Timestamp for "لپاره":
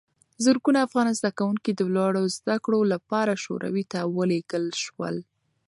2.93-3.41